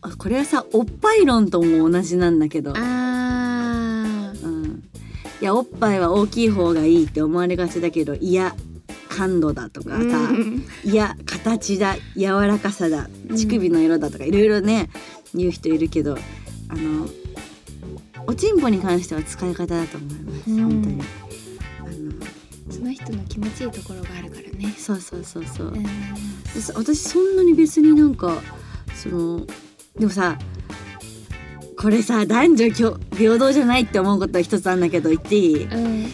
[0.00, 2.72] あこれはさおっぱい論とも同じなんだけど。
[2.76, 4.42] あー。
[4.42, 4.82] うん、
[5.40, 8.54] いやおっぱいは大きい方がいいって思われがちだけどいや
[9.16, 10.02] 感度だとかさ、う
[10.34, 10.66] ん。
[10.84, 13.36] いや形だ柔らかさだうん。
[13.36, 14.90] 乳首の色だとかいろいろね
[15.34, 16.18] 言う人いるけど
[16.68, 17.08] あの
[18.26, 20.60] おちんぽに関しては使い方だと思います、うん。
[20.60, 21.02] 本当に。
[21.78, 24.74] あのその人の気持ちいいところがあるからね。
[24.76, 25.72] そうそうそうそう、
[26.74, 28.42] 私そんなに別になんか
[28.94, 29.46] その
[29.98, 30.36] でもさ
[31.78, 35.64] これさ男女平等じゃないって思うことは一つあんだけど言っていい？
[35.64, 36.06] うん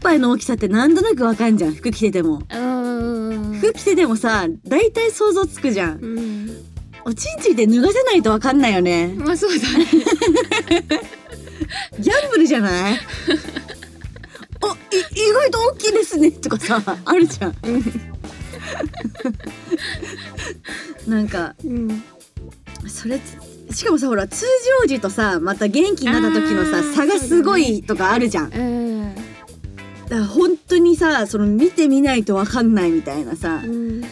[0.00, 1.74] っぱいの大きさってなんとなくわかんじゃん。
[1.74, 2.40] 服着てても。
[2.50, 2.58] う
[3.34, 3.52] ん。
[3.60, 5.98] 服着ててもさ大体想像つくじゃん。
[6.00, 6.50] うん。
[7.04, 9.12] おちんちんって脱がせないとわかんないよね。
[9.18, 9.84] まあそうだね。
[12.00, 12.94] ギャンブルじゃない？
[14.62, 14.70] おい
[15.28, 16.30] 意外と大きいですね。
[16.30, 17.54] とかさあるじゃん。
[21.06, 22.02] なんかうん。
[22.88, 23.20] それ
[23.70, 24.46] しかもさほら通
[24.80, 28.50] 常時とさまた元気になった時のさ差がすごいとかあるじゃん。
[28.50, 29.14] だ,、うん
[30.10, 34.02] から本当にさその見てみないとわかんないみたいなさうん。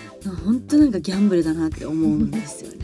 [0.44, 2.78] 本当なんかギャンブルだなって思うんですよね。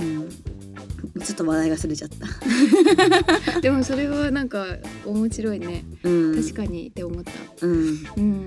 [0.00, 3.60] うん、ちょっと話題がそれちゃった。
[3.60, 4.66] でもそれはなんか
[5.04, 5.84] 面白いね。
[6.02, 7.32] うん、確かにって思った。
[7.66, 7.76] うん、
[8.16, 8.46] うん。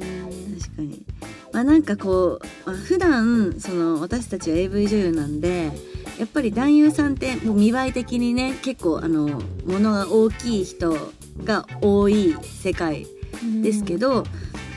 [0.59, 1.03] 確かに。
[1.51, 5.71] まあなんかこう、まあ、普段その私たちは AV 女優なんで
[6.19, 10.97] やっぱり男優さんってもう見栄え的にね結構あの物が大きい人
[11.43, 13.06] が多い世界
[13.62, 14.24] ですけど、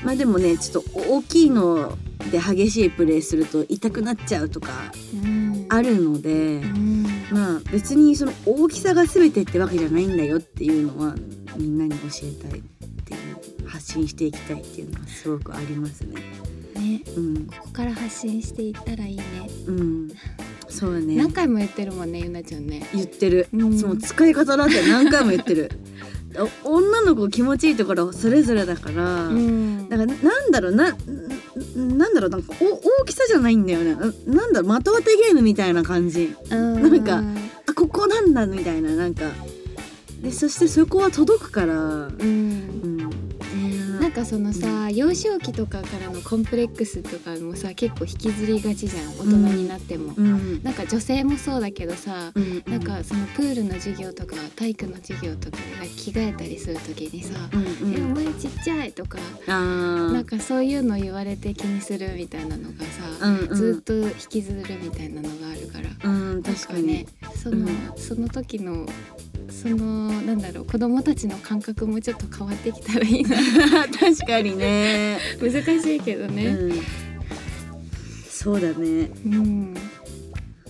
[0.05, 1.97] まあでもねちょっと大きいの
[2.31, 4.92] で激しいプレーすると痛くなっちゃうとか
[5.25, 5.66] うん。
[5.68, 6.31] あるので。
[6.31, 7.05] うん。
[7.31, 11.14] まあ別にその大きさが全てってわけじゃないんだよっていうのは
[11.57, 12.62] みんなに教えたいっ
[13.05, 16.23] ていう発信していきたいっていうのはすごくありますね。
[16.75, 17.03] ね。
[17.16, 17.47] うん。
[17.47, 19.25] ここから発信していったらいいね。
[19.66, 20.09] うん。
[20.68, 21.16] そうね。
[21.16, 22.87] 何回も言ってるもんねゆなちゃんね。
[22.94, 23.79] 言ってる、うん。
[23.79, 25.71] その使い方だって何回も言ってる。
[25.73, 26.17] お
[26.64, 29.88] 女の子気持ちいいところそれぞれだから、うん。
[29.88, 30.96] だからなんだろうな
[31.76, 32.64] なんだろうなんかお
[33.02, 33.94] 大きさじゃないんだよね。
[33.94, 34.00] な
[34.34, 36.34] なんだろう的当てゲームみたいな感じ。
[36.50, 37.22] なんか
[37.68, 39.24] あここなんだみたいななんか。
[40.22, 41.74] でそしてそこは届くから。
[41.74, 42.10] うん。
[42.18, 42.97] うん
[44.18, 49.12] かそのさ幼少期とかからのコンプレックスとかもさ結構引きずりがちじゃん。
[49.18, 50.62] 大人になっても、うん。
[50.62, 52.62] なんか女性もそうだけどさ、うん。
[52.66, 57.94] なんかそのプールの授業とか体育の授業とかで着替えたりする時にさ「うんうん。
[57.94, 62.85] えお前ちっちゃい」とかなんかそういうの言われて気にするみたいなのが
[63.18, 63.54] さ、うんうん。
[63.54, 66.11] ずっと引きずるみたいなのがあるから。
[66.11, 66.87] うん確かに。
[66.87, 67.68] ねその、うん。
[67.96, 68.87] その時の
[69.51, 73.37] そのなんだろう子供たちの感覚もちょっと変わってきたらいいな。
[73.88, 75.18] 確かにね。
[75.40, 76.46] 難しいけどね。
[76.46, 76.83] うん。
[78.29, 79.11] そうだね。
[79.27, 79.74] うん、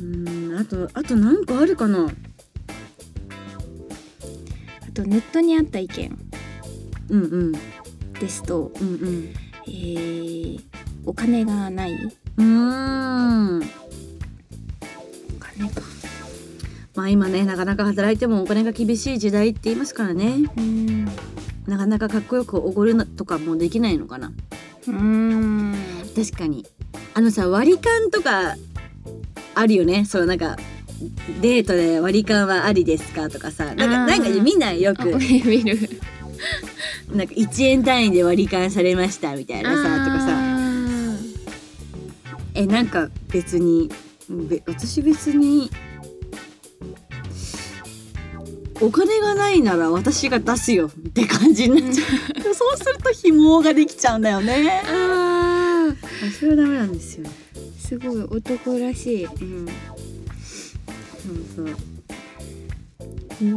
[0.00, 2.06] うんあとあと何個あるかな？
[2.06, 2.10] あ
[4.94, 6.18] とネットにあった意見。
[7.10, 7.52] うんうん。
[8.18, 9.28] ですと、うんうん。
[9.66, 10.60] えー
[11.04, 11.92] お金がない。
[11.94, 13.62] うーん
[16.98, 20.50] まあ今ねなかなか働いてもお金が厳しい時代って言いますからね。
[20.56, 21.04] うん。
[21.68, 24.32] なかなかかっこよくおごるのとかもできないのかな。
[24.88, 25.76] うん。
[26.16, 26.66] 確かに。
[27.14, 28.56] あのさ割り勘とか
[29.54, 30.06] あるよね。
[30.06, 30.56] そうなんか
[31.40, 33.66] デートで割り勘はありですかとかさ。
[33.66, 35.78] なんかなんかみんなよあく見る。
[37.12, 40.26] なんか1円単位で割り勘されましたみたいなさとかさ。
[40.26, 40.58] さ
[42.54, 43.88] えなんか別に
[44.28, 45.70] べ私別に
[48.80, 52.54] お金がないなら私が出すよって感じになっちゃう。
[52.54, 54.82] そうすると紐ができちゃうんだよね。
[54.86, 56.30] あー。
[56.38, 57.26] それはダメなんですよ。
[57.78, 59.24] すごい男らしい。
[59.24, 59.66] うん。
[59.66, 61.76] そうそう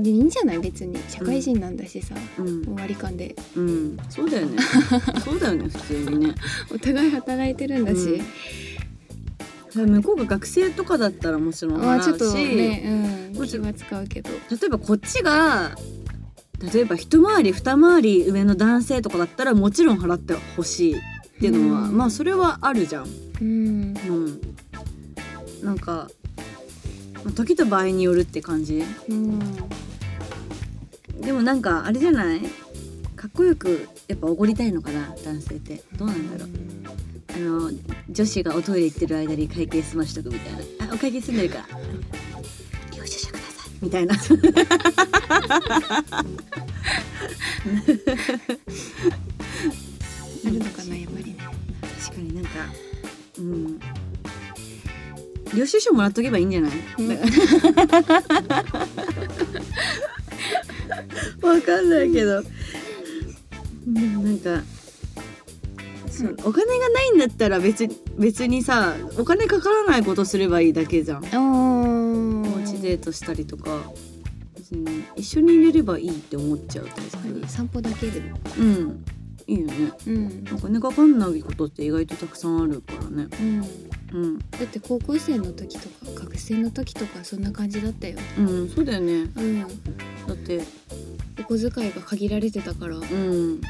[0.03, 0.60] でいいんじゃない？
[0.60, 2.62] 別に社会人なんだしさ、うん。
[2.63, 3.36] もう割り勘で。
[3.55, 4.57] うん、そうだよね。
[5.25, 6.36] そうだよね、普通にね。
[6.73, 8.21] お互い働いてるんだし、
[9.73, 12.84] 向こうが学生とかだったらもちろんまあ払うし、ちょっとね、
[13.34, 14.29] うん、気は使うけど。
[14.29, 15.75] 例えばこっちが
[16.73, 21.01] 例えば一回り二回り上の男性とかだったらもちろん払ってほしいっ
[21.39, 21.97] ていうのは、うん。
[21.97, 23.07] まあそれはあるじゃん。
[23.41, 23.47] うん。
[23.47, 24.41] うん。
[25.63, 26.10] なんか
[27.23, 28.84] まあ時と場合によるって感じ。
[29.10, 29.39] うん。
[31.21, 32.41] でもなんかあれじゃない？
[33.15, 35.81] かっこよくやっぱおごりたいのかな男性って。
[35.95, 36.49] どうなんだろう。
[37.34, 37.71] あの
[38.12, 40.60] 女子がおトイレ行ってる間に会計済ましとくみたいな。
[40.91, 41.65] あお会計済んでるから。
[42.97, 43.71] 領収書ください。
[43.82, 44.15] みたいな。
[50.43, 51.38] あるのかなやっぱりね。
[52.04, 52.50] 確かになんか
[53.38, 53.80] うん。
[55.56, 57.10] 領収書もらっとけばいいんじゃない、うん。
[61.47, 62.43] わかんないけど、
[63.88, 64.63] うん、なんか
[66.21, 66.38] そう。
[66.45, 71.23] お金がないんだったら別に別にさお金かからないことすればいいだけじゃん。
[71.36, 73.81] おおうちデートしたりとか
[74.55, 77.47] 別に一緒に入れればいいって思っちゃうタイプ。
[77.47, 78.38] 散歩だけでも。
[78.57, 79.05] うん。
[79.47, 79.73] いいよね。
[80.07, 80.45] うん。
[80.53, 83.27] お金かかんないことって意外とたくさんあるからね。
[84.13, 84.21] うん。
[84.21, 84.39] うん。
[84.39, 88.17] だって高校生の時とか学生の時とかそんな感じだったよ。
[88.38, 89.13] うんそうだよね。
[89.13, 89.62] うん。
[89.62, 89.67] だ
[90.34, 90.62] って
[91.39, 92.97] お小遣いが限られてたから。
[92.97, 93.62] うん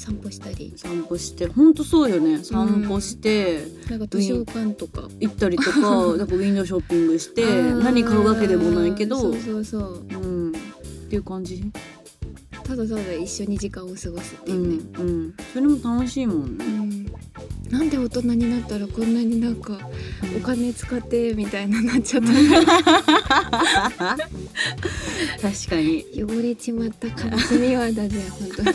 [0.00, 0.72] 散歩したり。
[0.76, 2.42] 散歩してほんとそうよね。
[2.42, 5.08] 散歩して、なんか図書館とか。
[5.20, 5.80] 行ったりとか
[6.16, 9.20] なんかウィンドウショッピングして何買うわけでもないけど。
[9.20, 10.04] そうそうそう。
[10.10, 10.52] うん。
[10.52, 10.52] っ
[11.10, 11.62] ていう感じ？
[12.70, 15.34] ただただ一緒に時間を過ごすってういうね、んうん。
[15.52, 16.64] それも楽しいもんね。
[16.64, 17.06] うん。
[17.68, 19.76] なんで大人になったらこんなになんか
[20.36, 22.28] お金使ってみたいななっちゃった
[24.06, 26.06] 確かに。
[26.14, 28.72] 汚れちまった悲しみはだぜ本当に。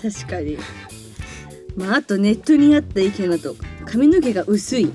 [0.00, 0.58] 確かに。
[1.76, 4.92] まああとネットにあった意見だと髪の毛が薄い。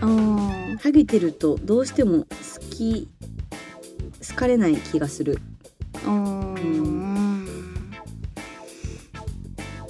[0.00, 0.58] あー。
[0.78, 2.26] ハゲてるとどうしても好
[2.70, 3.08] き
[4.26, 5.38] 好かれない気がする。
[6.06, 7.46] うん。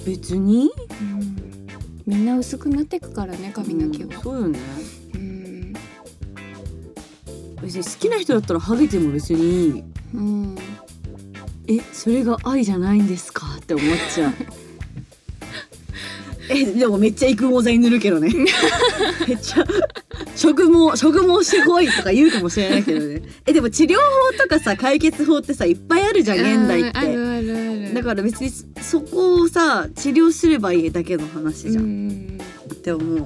[0.05, 0.71] 別に？
[2.05, 4.59] みんな薄くなってくからね髪の毛うんは、そうよね。
[5.13, 5.73] うん。
[7.61, 10.57] 別に好きな人だったらハゲても別にうん、
[11.67, 13.45] えそれが愛じゃないんですか？
[13.57, 14.33] って思っちゃう。
[16.49, 18.33] えでもめっちゃ育毛剤塗るけどね。
[19.27, 19.63] めっちゃ
[20.39, 23.21] 植毛植毛してこいとか言うかもしれないけどね。
[23.45, 26.91] えでも治療法とかさ解決法ってさいっぱいあるじゃん現代って。
[26.97, 27.93] あーあるあるある。
[27.93, 28.49] だから別に
[28.81, 32.37] そこをさ治療すればいいだけの話じゃん、うん
[32.71, 33.19] って思う。
[33.19, 33.23] っ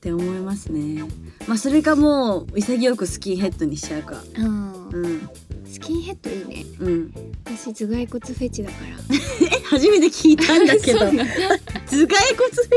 [0.00, 1.04] て思いますね。
[1.46, 4.22] まあそれかもう潔くスキンヘッドにしちゃうか。
[4.36, 5.28] あーうん
[5.86, 6.64] スキンヘッドいいね。
[6.80, 7.12] うん。
[7.44, 8.88] 私頭蓋骨フェチだから。
[9.46, 10.98] え初めて聞いたんだけど。
[10.98, 11.36] 頭蓋骨フ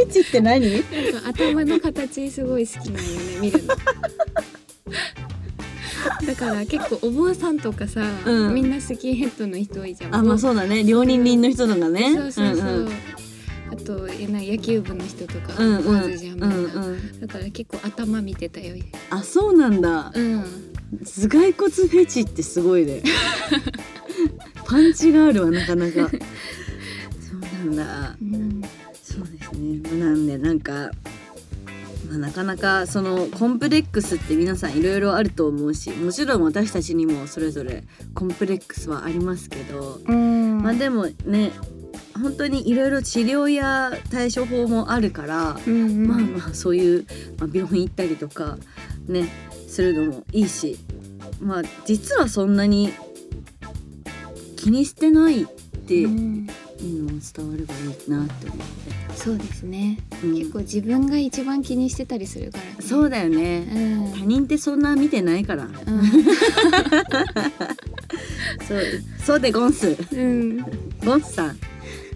[0.05, 0.71] ェチって何？
[0.71, 3.73] なんか頭の形すごい好きなんよね見るの。
[6.27, 8.53] だから結構お坊さんとかさ、うん。
[8.53, 10.15] みんなスキンヘッドの人多いじゃん。
[10.15, 10.83] あまあそうだね。
[10.83, 12.13] 料理人の人とかね。
[12.13, 12.83] そうそうそう。
[12.83, 12.91] んん
[13.71, 16.15] あとえな野球部の人とかうんうん。
[16.15, 17.19] じゃんみんな、うんうん。
[17.21, 18.75] だから結構頭見てたよ。
[19.09, 20.11] あそうなんだ。
[20.13, 20.68] うん。
[20.97, 23.03] 頭蓋骨フェチってすごいね。
[24.65, 26.09] パンチがあるわなかなか。
[26.09, 26.15] そ
[27.37, 28.15] うなんだ。
[28.21, 28.61] うん
[29.03, 29.99] そうですね。
[29.99, 30.91] なんでなんか、
[32.07, 40.61] まあ、なかなかそのコンプレックスって皆さんいろいろあると思うしもちろん私たちにもそれぞれコンプレックスはありますけど、うん。
[40.61, 41.51] まあでもね
[42.21, 46.07] 本当にいろいろ治療や対処法もあるから、うんうん。
[46.07, 47.05] まあまあそういう、
[47.39, 48.57] まあ、病院行ったりとか
[49.07, 49.27] ね
[49.69, 50.77] するのもいいし
[51.39, 52.91] まあ実はそんなに
[54.55, 55.45] 気にしてないっ
[55.87, 56.47] ていううん
[56.81, 58.65] のも伝わればいいなって思って。
[59.15, 60.33] そうですね、うん。
[60.35, 62.75] 結構自分が一番気にしてたりするからね。
[62.79, 63.67] そうだよね、
[64.13, 64.19] うん。
[64.19, 65.65] 他人ってそんな見てないから。
[65.65, 65.71] うん。
[68.65, 68.83] そう。
[69.25, 69.97] そうでゴンス。
[70.13, 70.57] うん。
[71.03, 71.59] ゴンスさん。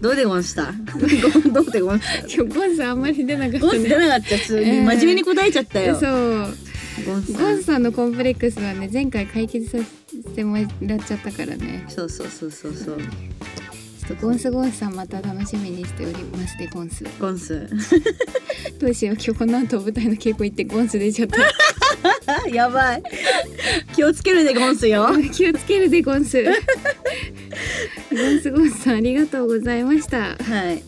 [0.00, 0.72] どうでゴンした？
[0.72, 0.72] ゴ
[1.50, 3.96] ンどうでゴンした今日ゴンさんあんまり出なかったゴンス出ね。
[3.96, 4.38] なかった。
[4.38, 6.56] 真面目に答えちゃったよ、そう。
[7.02, 11.84] ゴンスさんのコンプレックスはね前回解決させてもらっちゃったからね。
[11.88, 12.98] そうそうそうそうそう。
[14.06, 17.04] ちょっとゴンスゴンスさんまた楽しみにしておりますでゴンス。
[17.18, 17.68] ゴンス。
[18.78, 19.14] どうしよう。
[19.14, 23.02] 今日この後舞台の稽古行ってゴンス出ちゃった やばい。
[23.94, 25.08] 気をつけるでゴンスよ。
[25.32, 26.42] 気をつけるでゴンス。
[26.44, 30.18] ゴンスゴンスさんありがとうございました。
[30.18, 30.82] はい、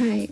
[0.00, 0.30] はい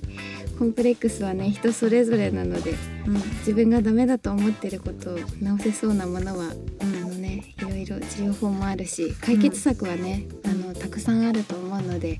[0.61, 2.75] コンプレックスはね人それぞれなので
[3.07, 3.15] うん。
[3.39, 6.51] 自分がダメだと思ってることを直せそうなものはうん。
[6.51, 12.19] あのねいろいろ治療法もあるし解決策はね、あのたくさんあると思うので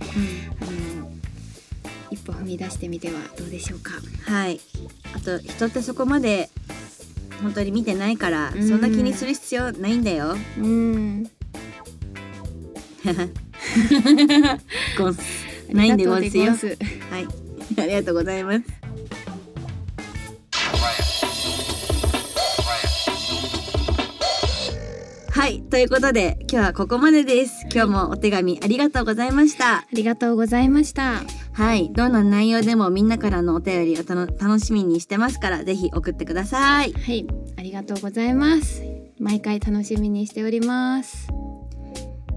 [0.59, 1.11] あの
[2.11, 3.93] 一歩踏み出してみてはどうでしょうか。
[4.25, 4.59] はい。
[5.15, 6.49] あと人ってそこまで
[7.43, 8.67] 本当に見てないから、うん。
[8.67, 10.35] そんな気にする必要ないんだよ。
[10.57, 11.25] うん。
[14.97, 15.21] ゴンス。
[15.75, 16.53] ないんでゴンスよ。
[17.11, 18.63] はいありがとうございます。
[25.31, 27.67] はい、ということで今日はここまでです。
[27.73, 29.79] 今日もお手紙ありがとうございました。
[29.79, 31.23] ありがとうございました。
[31.53, 36.93] はい、どんな内容でもみんなからのお便りを楽しみにしてますから、ぜひ送ってください。
[36.93, 38.83] はい、ありがとうございます。
[39.19, 41.29] 毎回楽しみにしております。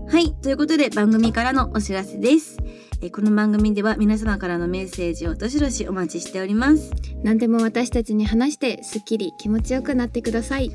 [0.08, 2.58] はい、ということで番組からのお知らせです。
[3.04, 6.90] えーこの番組では皆様からのメッセージをどしどしお待ちしております。
[7.22, 10.72] 何でも私たちに話してすっきり気持ちよくなってください。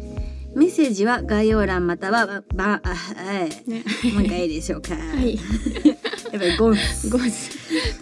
[0.55, 3.71] メッセージは概要欄またはばばあはい。
[3.71, 3.83] ね。
[4.13, 5.37] もう一回いいでしょうか、はい。
[6.31, 7.09] やっぱりゴンス。
[7.09, 7.51] ゴース。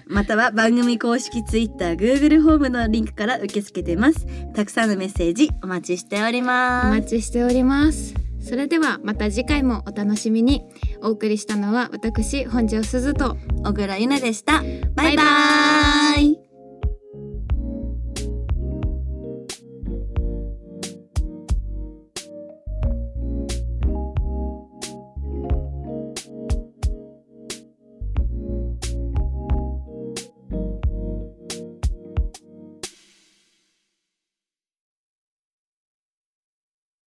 [0.08, 4.26] または番組公式 Twitter、Google ホームのリンクから受け付けてます。
[4.54, 6.88] たくさんのメッセージお待ちしておりおます。
[6.88, 10.64] 待ちしておりますそれではまた次回もお楽しみに。
[11.02, 13.36] お送りしたのは私本庄すずと。
[13.64, 14.62] 小倉優奈でした。
[14.94, 16.45] バイババイバイ